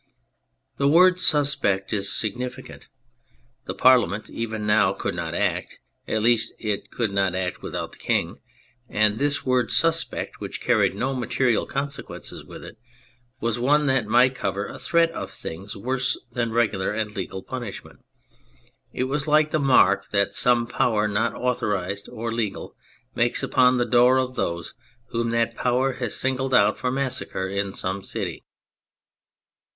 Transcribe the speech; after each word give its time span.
The 0.77 0.87
word" 0.87 1.19
suspect" 1.19 1.93
is 1.93 2.11
significant. 2.11 2.87
The 3.65 3.75
Parliament 3.75 4.31
even 4.31 4.65
now 4.65 4.93
could 4.93 5.13
not 5.13 5.35
act, 5.35 5.77
at 6.07 6.23
least 6.23 6.55
it 6.57 6.89
could 6.89 7.11
not 7.11 7.35
act 7.35 7.61
without 7.61 7.91
the 7.91 7.99
King; 7.99 8.39
and 8.89 9.19
this 9.19 9.45
word 9.45 9.71
'* 9.71 9.71
suspect," 9.71 10.39
which 10.41 10.59
carried 10.59 10.95
no 10.95 11.13
material 11.15 11.67
consequences 11.67 12.43
with 12.43 12.65
it, 12.65 12.79
was 13.41 13.59
one 13.59 13.85
that 13.85 14.07
might 14.07 14.33
cover 14.33 14.65
a 14.65 14.79
threat 14.79 15.11
of 15.11 15.29
things 15.29 15.77
worse 15.77 16.19
than 16.31 16.51
regular 16.51 16.91
and 16.91 17.15
legal 17.15 17.43
punishment. 17.43 17.99
It 18.91 19.03
was 19.03 19.27
like 19.27 19.51
the 19.51 19.59
mark 19.59 20.09
that 20.09 20.33
some 20.33 20.65
power 20.65 21.07
not 21.07 21.35
authorised 21.35 22.09
or 22.09 22.31
legal 22.31 22.75
makes 23.13 23.43
upon 23.43 23.77
the 23.77 23.85
door 23.85 24.17
of 24.17 24.33
those 24.33 24.73
v/hom 25.11 25.29
that 25.29 25.55
power 25.55 25.93
has 25.97 26.15
singled 26.15 26.55
out 26.55 26.79
for 26.79 26.89
massacre 26.89 27.47
in 27.47 27.71
some 27.71 28.01
city. 28.03 28.43